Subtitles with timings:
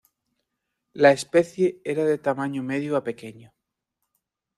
[0.95, 3.53] La especie era de tamaño medio a pequeño.